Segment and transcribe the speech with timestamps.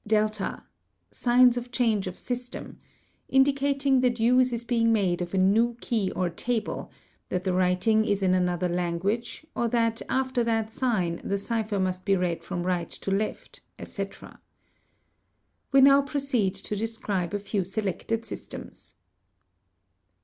[0.10, 0.40] (8)
[1.12, 2.80] Signs of change of system,
[3.28, 6.90] indicating that use is being made | f a new key or table,
[7.28, 10.26] that the writing is in another language, or that 598 CIPHERS.
[10.26, 14.40] after that sign the cipher must be read from right to left, etc.
[15.70, 18.96] We now— proceed to describe a few selected systems.